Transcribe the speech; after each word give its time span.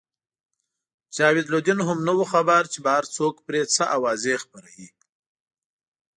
جاوید 1.15 1.47
لودین 1.53 1.79
هم 1.87 1.99
نه 2.07 2.13
وو 2.17 2.25
خبر 2.33 2.63
چې 2.73 2.79
بهر 2.85 3.03
څوک 3.15 3.35
پرې 3.45 3.61
څه 3.75 3.83
اوازې 3.95 4.35
خپروي. 4.43 4.87